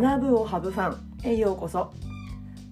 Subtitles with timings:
[0.00, 0.96] 学ぶをハブファン。
[1.22, 1.92] へようこそ。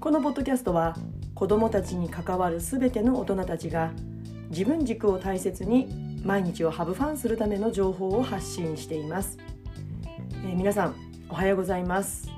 [0.01, 0.97] このポッドキャストは
[1.35, 3.93] 子どもたちに関わるすべての大人たちが
[4.49, 9.37] 自分軸を大切に毎日をハブファンするための情報を発信しています、
[10.33, 10.95] えー、皆さん
[11.29, 12.31] おはようございます。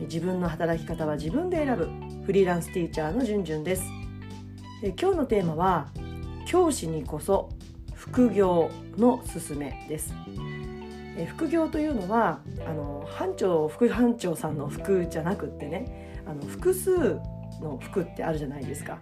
[0.00, 1.88] 自分の働き方は自分で選ぶ
[2.26, 3.84] フリーランスティーチャーのじゅんじゅんです、
[4.82, 5.88] えー、今日のテーマは
[6.46, 7.48] 教師にこそ
[7.94, 10.12] 副業のすすめです。
[11.16, 17.20] え副業というのはあの班長副班長さんの服じゃなくってねあの複数
[17.60, 18.98] の服ってあるじゃないですか。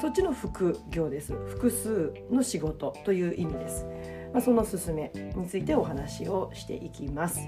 [0.00, 1.32] そっちの副業です。
[1.32, 3.86] 複数の仕事という意味です、
[4.32, 7.40] まあ、その勧めについてお話をしていきます。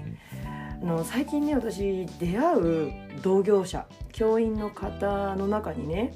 [0.81, 6.13] あの最近ね私出会う同業者教員の方の中にね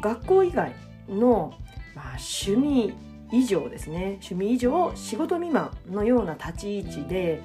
[0.00, 0.72] 学校以外
[1.08, 1.52] の、
[1.94, 2.94] まあ、趣味
[3.30, 7.40] 以上ですね趣味以上仕事未満のような立ち位置で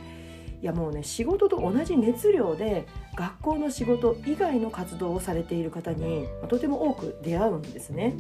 [0.62, 8.16] いやもうね仕事と同じ熱量で学校の仕事以外の活動をされている方にとても多く出会うんですね。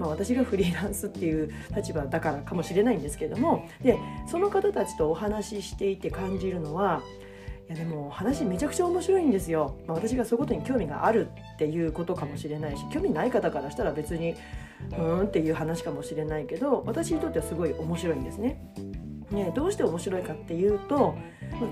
[0.00, 7.00] まあ、私がフリーランスっていう立場だからかもしれないんですけれどもでその方たちとお話ししていて感じるのは
[7.68, 14.34] いやでも話めちゃくちゃ面白いんですよ、まあ、私がそういうことに興味があるっていうことかもしれないし興味ない方からしたら別に
[14.98, 18.60] うんっていう話かもしれないけど私にとってはすごい面白いんですね。
[19.30, 21.16] ねどうして面白いかっていうと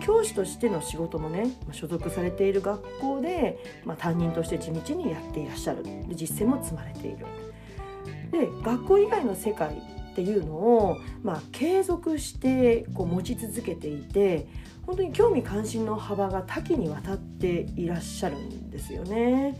[0.01, 7.27] 教師としての仕事もね所属されている学校で、まあ、担任として地道にやっていらっしゃるで実践も積まれている。
[8.31, 9.77] で学校以外の世界
[10.13, 14.47] っていうのを、まあ、継続してこう持ち続けていて
[14.87, 19.59] 本当に興味関心の幅が多岐にわたっていらっしゃるんですよね。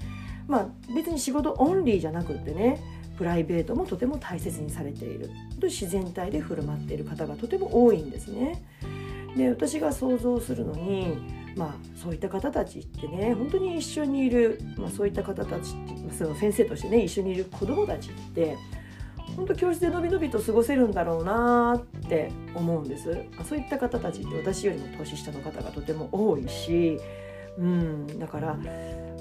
[0.49, 2.81] まあ、別に仕事オンリーじゃなくってね
[3.17, 5.31] プライベートもとても大切にされている
[5.63, 8.63] 自然体で振る舞っている方がとても多いんですね。
[9.37, 11.17] で私が想像するのに
[11.57, 15.75] まあそういった方たちってね本当に一緒にいる、まあ、そういった方たち
[16.17, 18.57] その先生としてね一緒にいる子どもたちって
[19.37, 23.25] 本当教室でのびのびと過ごせるんだろうなって思うんです。
[23.45, 26.99] そういった方たちって私よりも年下の方がとても多いし、
[27.59, 28.59] うん、だから、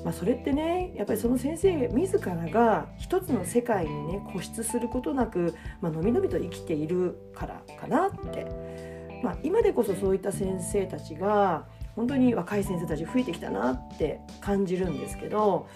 [0.04, 15.68] まあ、それってねやっぱりその先生自らが一つの世界にね固執することなく、まあのびのびと生きているからかなって、まあ、今でこそそういった先生たちが本当に若い先生たち増えてきたなって感じるんですけど、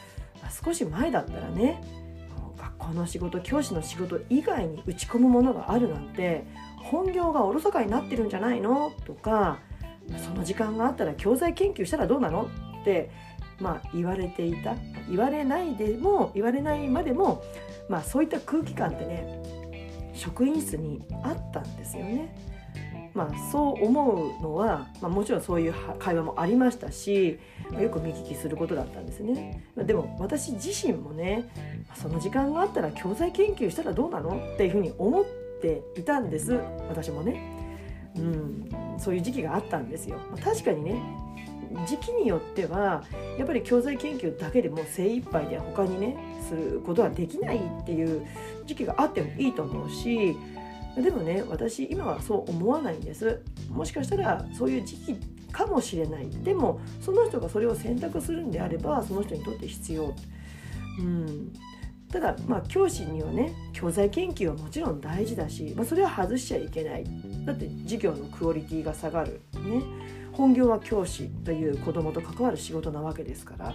[0.41, 2.04] まあ、少し前だったらね
[2.85, 6.45] この仕事教師の仕事以外に打ち込むものがあるなんて
[6.77, 8.91] 本業がおろそかになってるんじゃないの？
[9.05, 9.57] とか
[10.23, 12.47] その時間があったら教材研究したらどうなの？
[12.81, 13.09] って
[13.59, 14.75] まあ言われていた。
[15.09, 17.43] 言われないでも言われないまでも
[17.89, 19.41] まあそういった空気感ってね
[20.13, 22.35] 職員室にあったんですよね。
[23.15, 27.39] まあ、そう思うのは、まあ、もちろんそういう会話もありましたし
[27.79, 29.63] よく見聞きすることだったんですね。
[29.77, 31.49] でも私自身もね
[31.95, 34.35] その時間があったら教材研究したらどうなの？
[34.55, 35.25] っていうふうに思っ
[35.61, 36.59] ていたんです
[36.89, 37.41] 私もね。
[38.17, 40.17] うん、そういう時期があったんですよ。
[40.43, 41.01] 確かにね
[41.87, 43.03] 時期によっては
[43.37, 46.17] やっぱり教材研究だけでも精一杯で他にね
[46.47, 48.25] することはできないっていう
[48.65, 50.37] 時期があってもいいと思うし
[50.95, 53.41] でもね私今はそう思わないんです。
[53.69, 55.15] もしかしたらそういう時期
[55.51, 56.29] かもしれない。
[56.29, 60.13] でもその人がそれを選択するんであればその人にとって必要。
[60.99, 61.53] うん。
[62.11, 67.05] ただまあ教師にはね教材研究はもちろん大事だし、まあ、それは外しちゃいけない。
[67.45, 69.41] だって授業のクオリティが下がる。
[69.53, 69.81] ね。
[70.31, 73.73] 本業は教師という子どもと関わる仕事なわけですから。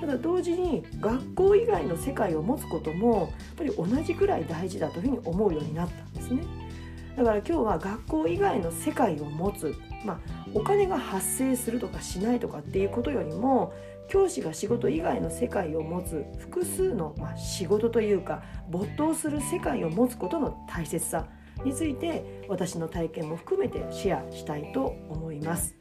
[0.00, 6.15] ただ同時に学校以外の世界を持つこともやっぱり同じくらい大事だというふうに思うようになった。
[6.28, 6.66] ですね。
[7.16, 10.18] だから今日は学校以外の世界を持つ、まあ、
[10.52, 13.72] お金が発生するとかしないとかっていうことよりも
[14.08, 21.26] 教師が仕事以外の世界を持つ複数の、まあ、仕事というか没頭する世界を持つことの大切さ
[21.64, 25.74] について私の体験も含めてシェアしたいと思います。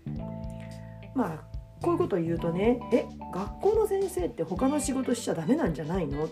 [1.14, 6.32] まあこういうことを言うとねえ学校の先生って他の仕事しちゃダメなんじゃないの、ね、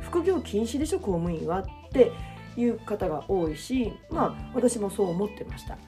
[0.00, 1.58] 副業禁止でしょ公務員は？
[1.58, 2.12] って
[2.56, 5.78] いう方が多いしまあ私もそう思ってました。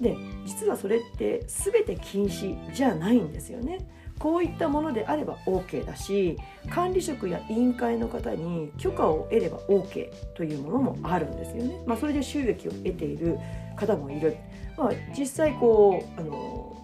[0.00, 3.78] で実はそれって全て禁止じゃないんですよね。
[4.18, 6.36] こういったものであれば OK だし
[6.70, 11.82] 管理職や委員会の方に許可を得れば OK というものもあるんですよね。
[11.86, 13.38] まあ、それで収益を得ている
[13.76, 14.36] 方もいる。
[14.76, 16.80] まあ、実際こうあの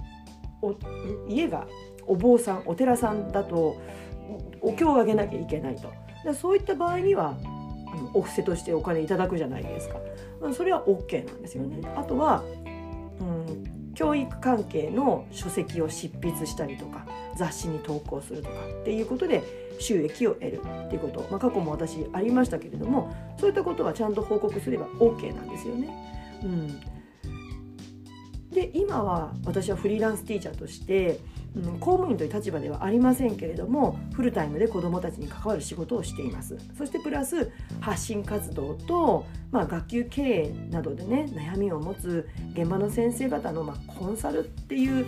[0.62, 0.74] お
[1.28, 1.66] 家が
[2.06, 3.76] お坊さんお寺さんだと
[4.60, 7.36] お経をあげなきゃいけないとそういった場合には
[7.92, 9.96] あのお布施としてお金いただくじゃないですか。
[10.52, 11.80] それは OK なんですよね。
[11.96, 12.44] あとは、
[13.20, 17.06] うん、教育関係の書籍を執筆したりとか
[17.36, 19.42] 雑誌に投稿するとかっていうことで
[19.80, 25.88] 収益を得るっていうこと、まあ、過去も私ありましたけれどもそういったことはちゃんと報告すれば OK なんですよね。
[26.44, 26.80] うん、
[28.50, 31.18] で今は私はフリーランスティーチャーとして
[31.80, 37.50] 公務員という立場ではありませんけれどもフルタイムで子どもたちに関わる仕事をしていますそしてプラス
[37.80, 45.06] 発信活動と、まあ、学級経営などでね悩みを持つ現場の先生方の、まあ、コンサルっていう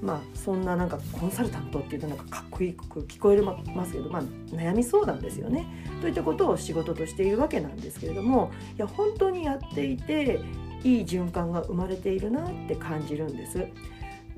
[0.00, 5.66] まあ、そんななんかコンサルタントっていうとなんかかっこいいく聞こえますけど、まあ、悩み相談ですよね
[6.00, 10.40] といったことを仕事としているわけなんですけれどもいや本当にやっていて
[10.84, 13.66] いい循環が生まれているなって感じるんです。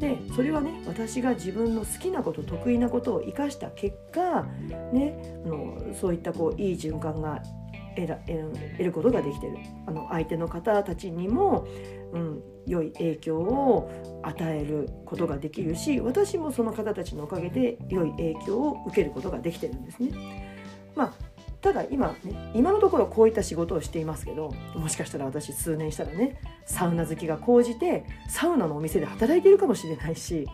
[0.01, 4.45] でそれはね私が自分の好きなこと得意なことを生かした結果、
[4.93, 5.15] ね、
[5.45, 7.43] あのそういったこういい循環が
[7.95, 11.67] 得ら得ることができてるあの相手の方たちにも、
[12.13, 20.11] うん、良い影響を与えることができるし私もその方たちのおかげで良い影響を受けることができてるんですね。
[20.97, 21.30] まあ
[21.61, 30.49] ただ今ね今のところこういった仕事をしていますけどもしかしたら私数年したらねサウナ好きが高じてサウナのお店で働いているかもしれないし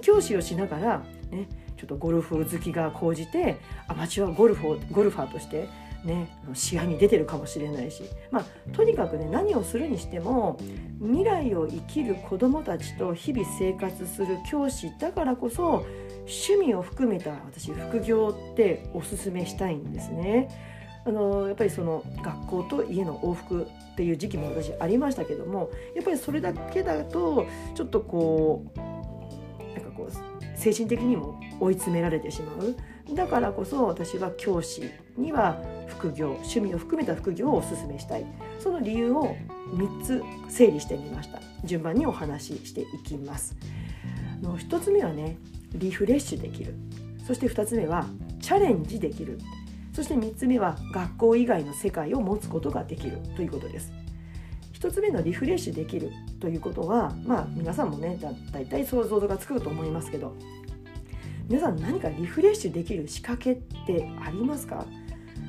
[0.00, 3.56] 教師をしながら、ね、ちょっとゴルフ好きが高じて
[3.88, 5.68] アマチュアゴルフをゴルファーとして
[6.04, 8.44] ね、試合に出てるかもしれないし、まあ、
[8.74, 10.58] とにかくね何をするにしても
[11.00, 15.86] 未来を生きる子どもたちと日々生活する教師だからこそ
[16.26, 20.48] 趣味を含めた私副業っておすすめしたいんですね。
[21.04, 28.78] あのやっぱりその学校と家の往復っていう時期も私ありましたけどもやっぱりそれだけだとちょっとこう
[29.74, 32.76] なんかこう精神的にも追い詰められてしまう
[33.16, 35.60] だからこそ私は教師には
[36.02, 38.26] 副業趣味を含めた副業をおすすめしたい。
[38.58, 39.36] その理由を
[39.68, 41.40] 3つ整理してみました。
[41.62, 43.56] 順番にお話ししていきます。
[44.42, 45.38] の1つ目はね
[45.74, 46.74] リフレッシュできる。
[47.24, 48.06] そして2つ目は
[48.40, 49.38] チャレンジできる。
[49.92, 53.18] そして3つ目は学校以外の世界を持つことができる。
[53.36, 53.92] ということです。
[54.74, 56.10] 1つ目のリフレッシュできる。
[56.40, 60.34] ということはまあ皆さんもねだ大体想像がつくと思いますけど
[61.48, 63.56] 皆さん何かリフレッシュできる仕掛けっ
[63.86, 64.84] てありますか？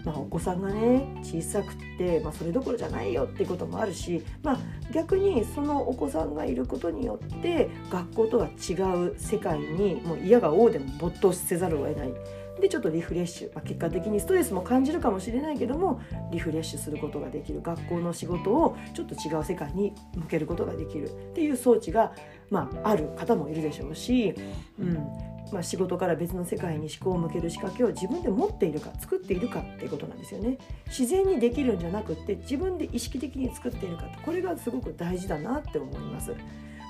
[0.04, 4.60] まあ、お子さんがね小さくて、まあ、それどころじゃないよっていうこともあるし、まあ、
[4.92, 8.74] 逆にそのお子さんがいることによって学校とは違
[9.10, 12.14] う世界にもう嫌が応でも没頭せざるを得ない。
[12.60, 16.00] でちょっとリフレッシュ、まあ、結果的にストレスも感じるかもしれないけども
[16.32, 17.62] リフレッシュすることができる。
[17.62, 21.10] 学校の仕事をちょっと違う世界に向けることができる。
[21.10, 22.14] っていう装置が、
[22.50, 24.36] まあ、ある方もいるでしょうし、
[24.80, 25.33] うん。
[25.52, 30.58] まあ、仕事から別の世界に思考を向ける仕掛けを自分で持っているか作っているかっていうことなんですよね。
[30.88, 36.34] 自然にできるんじゃなくって自分で意識的に作っているかこれがすごく大事だなって思います。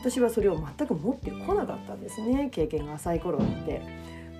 [0.01, 3.81] 私はそれを全く持ってこなかったんですね経験が浅い頃って。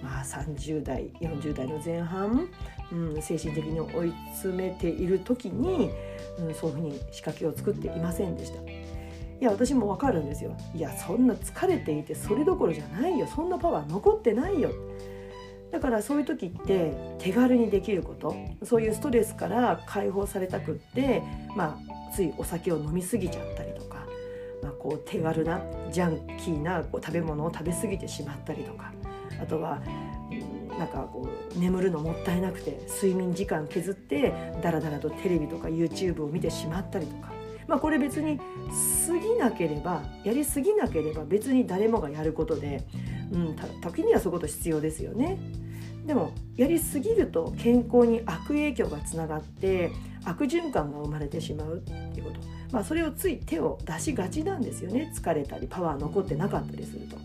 [0.04, 2.50] まあ、30代40代の前半、
[2.92, 5.92] うん、精神的に追い詰めている時に、
[6.40, 8.83] うん、そういうふうに仕掛けを作っていませんでした。
[9.44, 10.56] いや私もわかるんですよ。
[10.74, 13.28] いやそんな疲れていてそれどころじゃないよ。
[13.28, 14.72] そんなパワー残ってないよ。
[15.70, 18.34] だからそういう時って手軽にできること。
[18.64, 21.22] そういうストレスから解放されたくって、
[21.58, 24.08] まあ、ついお酒を飲み過ぎちゃったりとか、
[24.62, 25.60] まあ、こう手軽な
[25.92, 28.94] ジャンキーなこう食べ物を食べ過ぎてしまったりとか。
[29.42, 29.82] あとは
[30.80, 37.34] なんかこう眠るのもったいなくて睡眠時間削ってダラダラとテレビとか YouTube を見てしまったりとか、
[37.68, 38.44] まあ、これ別に過
[39.18, 42.84] ぎなければやりすぎなければ別に誰もがやることで、
[43.32, 45.38] うん、時にはそういうこと必要ですよね。
[46.06, 49.92] でもやりすぎると健康に悪影響がつながって
[50.26, 51.80] 悪循環が生まれてしまうっ
[52.14, 52.40] ていうこと、
[52.72, 57.18] まあ、それをつい手を出しがちなんですよね疲れたりパワー残ってなかったりすると。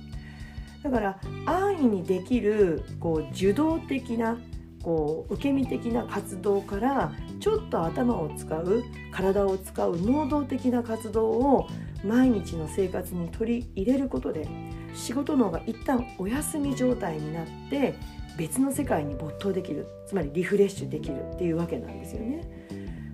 [0.82, 4.38] だから安易にできるこう受動的な
[4.82, 7.12] こう受け身的な活動から
[7.48, 11.66] ちょっと頭を使う体を使う能動的な活動を
[12.04, 14.46] 毎日の生活に取り入れることで
[14.92, 17.94] 仕事脳が一旦お休み状態になって
[18.36, 22.42] 別の世界に没頭できるつまりリフレッシュできるっていうわけなんですよね。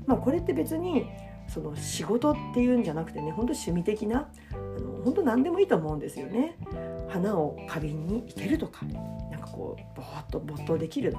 [0.04, 1.06] まあ、これって別に
[1.46, 6.58] その仕事っていうんじゃなくてね本当趣味的なあの本当何でもいいと思うんですよね。
[7.08, 8.84] 花を花瓶に生けるとか
[9.30, 11.14] なんかこうぼーっと没頭できる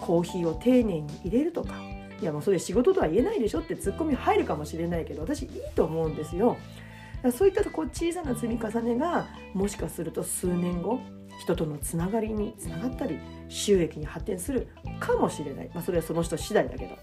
[0.00, 1.74] コーヒーを丁寧に入れるとか
[2.20, 6.56] いやもうそれ仕事とは言えないでしょってツッコミ入るかもしれないけど私いいと思うんですよ。
[7.32, 11.00] そういったこう小さな積み重ねがもしかすると数年後
[11.40, 13.18] 人とのつながりにつながったり
[13.48, 14.68] 収益に発展する
[15.00, 16.96] かもしれない、まあ、それはその人次第だけど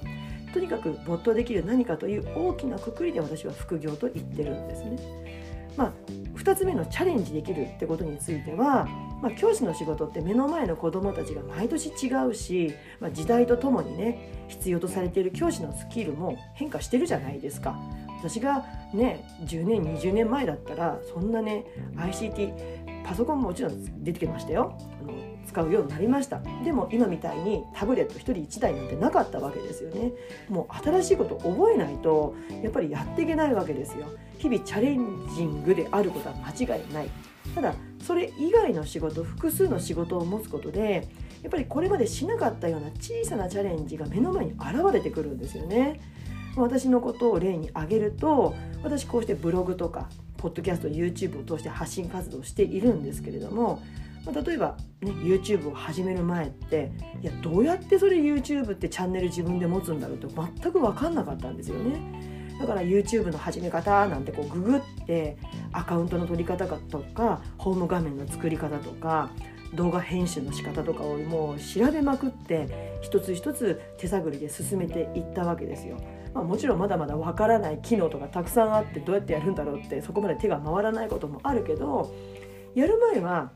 [0.54, 4.98] とにかく没頭できる何かという大きなくくりで私は副業と言ってるんですね。
[5.76, 5.94] まあ、
[6.44, 8.86] 2つ目のチャレンジできるってことについては、
[9.22, 17.80] まあ、教師の仕事って目の前の子どもたちが毎年違うし、まあ、時代とともにね必要とされている教師のスキルも変化してるじゃないですか。
[18.20, 26.42] 私がね10年20年前だったらそんなね ICT パソコンももちろん出てきましたよあの使うようになりました。
[26.64, 30.12] でも今みたいにタブレット1人1台なんてなかったわけですよね。
[30.50, 34.06] もう新しいことを覚えないとやっぱりやっていけないわけですよ。
[34.38, 37.10] 日々チャレンジングであることは間違いない。
[37.56, 41.08] ただそれ以外の仕事複数の仕事を持つことで
[41.42, 46.00] やっぱりこれまでしなかったような小さなチャレンジが目の前に現れてくるんですよね。
[46.56, 53.82] 私のことを例に挙げると私こうしてブログとかポッドキャスト YouTube を通して発信活動をしているんですけれども、
[54.26, 62.34] まあ、例えば、ね、YouTube を始める前っていやどうやってそれ YouTube ってチャンネル自分で持つんだろうって全く分かんなかったんですよね。
[62.60, 65.38] だから YouTube の始め方なんてこうググって
[65.72, 69.32] アカウントの取り方とかホーム画面の作り方とか
[69.74, 75.98] 動画編集の仕方とかをもう調べまくって一つ一つ手探りで進めていったわけですよ。
[76.34, 82.12] まあ、もちろんまだまだわからない機能とかたくさんあってどうやってやるんだろうってそこまで手が回らないこともあるけど
[82.74, 83.52] やる前は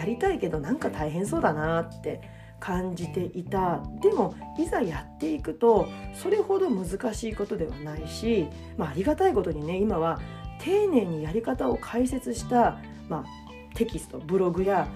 [0.00, 2.22] やりたいけどなんか大変そうだなって
[2.58, 3.82] 感じていた。
[4.00, 10.18] でもいざやっていくとそれほど難しいことではないし、まあ、ありがたいことにね今は
[10.58, 12.78] 丁寧にやり方を解説した、
[13.08, 14.88] まあ、テキストブログや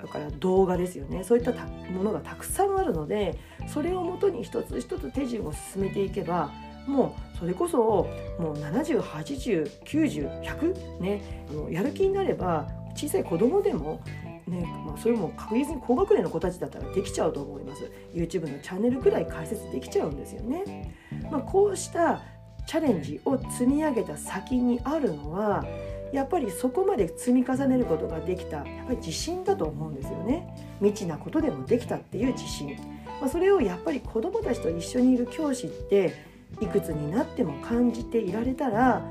[0.00, 1.24] だから動画ですよね。
[1.24, 1.52] そういった
[1.90, 6.52] ものがたくさんあるのでそれをもとに一つ一つ手順を進めていけば
[6.86, 14.00] もうそれこそもう708090100ねあのやる気になれば小さい子供でも
[14.46, 17.90] ねまあ、それも確実に高学年の子たちだったらできちゃうと思います。
[18.12, 20.94] YouTube のチャンネルくらい解説できちゃうんですよね、
[21.30, 22.22] まあ、こうした
[22.66, 25.64] チャレンジを積み上げた先にあるのは
[26.12, 30.46] やっぱりそこまで積み重ねることができたやっぱり自信だと思うんですよね。
[30.80, 32.76] 未知なことでもできたっていう自信、
[33.20, 36.14] まあ、それをやっぱり子どもたちと一緒にいる教師って
[36.60, 39.02] いくつになっても感じていられたら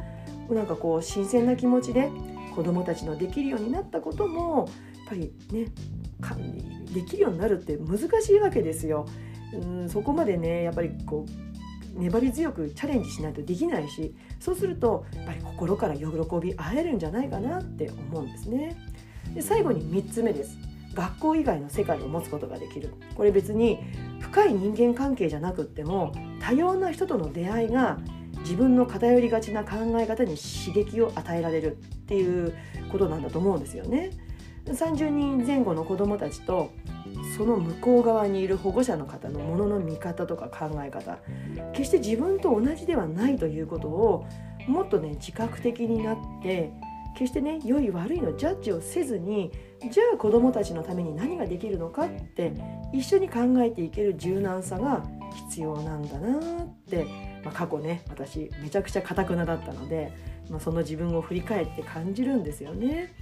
[0.49, 2.11] なんかこう新鮮な気持ちで
[2.55, 4.69] 子どもたちのできるようになったことも
[5.11, 5.65] ぱりね
[6.93, 9.05] できるようになるって難しいわけですよ。
[9.53, 16.05] うんそこまでねやっぱりこう粘り強くチャレンジしないとできないしそうするとやっぱり心から喜
[16.41, 18.77] び合えるんじゃないかなって思うんですね。
[19.33, 20.57] で最後に3つ目です。
[20.93, 23.79] 学校以外の世界を持つことができるこれ別に
[24.19, 27.97] 深い人間関係じゃなくっても多様な人との出会いが
[28.39, 32.53] 自分の偏りがちな考え方に刺激を与えられるっていう
[32.91, 34.11] ことなんだと思うんですよね。
[34.65, 36.71] 30人前後の子どもたちと
[37.37, 41.19] その向こう側にいる保護者の方のものの見方とか考え方
[41.73, 44.27] 決して自分と同じではないということを
[44.67, 46.71] もっとね自覚的になって
[47.15, 49.51] 決してね良い悪いのジャッジをせずに
[49.91, 52.53] じゃあ子どもたちのために何ができるのかって
[52.93, 55.03] 一緒に考えていける柔軟さが
[55.49, 57.05] 必要なんだなって、
[57.43, 60.13] まあ、過去ね私めちゃくちゃかたくなだったので、
[60.49, 63.13] まあ、その自分を振り返って感じるんですよね。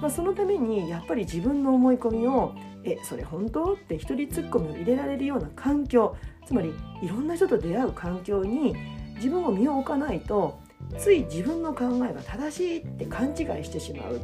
[0.00, 6.72] まあ、そのためにやっぱり自分の思い込みを「えそれ本当?」って一人ツッコミを入れられるような環境つまり
[7.02, 8.74] いろんな人と出会う環境に
[9.16, 10.58] 自分を身を置かないと
[10.98, 14.20] つい自分の考えが正しいって勘違いしてしまう、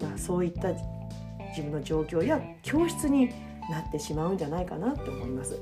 [0.00, 0.70] まあ、そういった
[1.50, 3.28] 自分の状況や教室に
[3.70, 5.60] なってしまうんじゃないかなと思います。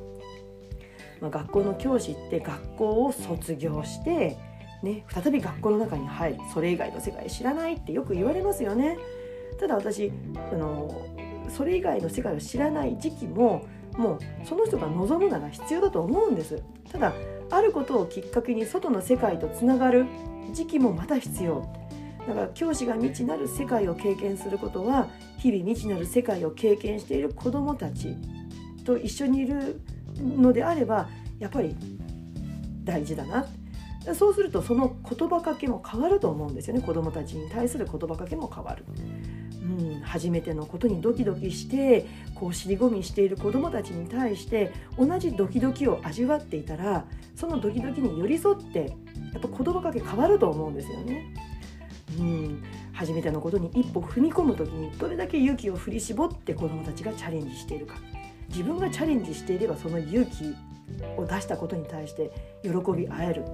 [1.21, 4.37] まあ、学校の教師って学校を卒業して
[4.83, 8.99] ね、再び学校の中に入るそれ以外の世界知らないってよく言われますよね。
[9.59, 10.13] ただ私
[10.53, 11.07] あの
[11.49, 16.63] それ以外の世界を知らない時期ももうその人が望むなら必要だと思うんです。
[16.91, 17.15] ただ
[17.51, 20.07] あることをきっかけに外の世界とつながる
[20.53, 21.67] 時期もまた必要。
[22.27, 25.09] だから教師が未知なる世界を経験することは
[25.39, 28.17] 日々未知なる世界を経験している子どもたち
[28.85, 29.81] と一緒にいる
[30.19, 31.09] のであれば
[31.39, 31.77] やっぱり
[32.85, 33.47] 大事だな。
[34.15, 36.83] そうするとその言葉かけも変わると思うんですよね。
[36.83, 38.85] 子どもたちに対する言葉かけも変わる。
[39.67, 47.05] うん、初めてのことにドキドキしてこう尻込みしている子どもたちに対して同じドキドキを味わっていたら
[47.35, 48.97] そのドキドキに寄り添って
[49.33, 51.35] やっぱ言葉かけ変わると思うんですよね。
[52.19, 57.97] うん、初めてのことに一歩踏み込む時にどれだけ勇気を振り絞って子どもたちがチャレンジしているか
[58.49, 60.55] 自分がチャレンジしていればその勇気
[61.17, 62.31] を出したことに対して
[62.63, 63.45] 喜び合える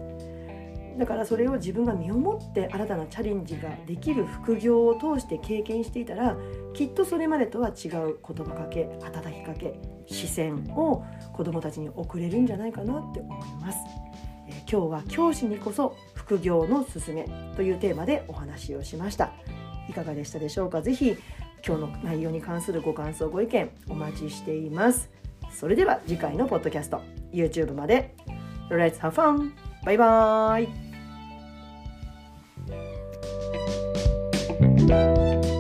[0.99, 6.37] だからそれを自分が身をもって新たなチャレンジができる副業を通して経験していたら
[6.75, 9.75] きっとそれまでとは違う言葉かけ温きかけ
[10.07, 13.79] 視線を子どもたちに送れるんじゃないかなって思います。
[14.49, 19.33] え今日は教師にこそ副副業のすすめというテーマでお話をしました
[19.89, 20.81] いかがでしたでしょうか？
[20.81, 21.17] ぜひ
[21.67, 25.11] 今日の内容に関するご感想ご意見お待ちしています
[25.51, 28.15] それでは次回のポッドキャスト YouTube まで
[28.71, 29.72] Let's have fun!
[29.85, 30.63] バイバー
[35.49, 35.52] イ。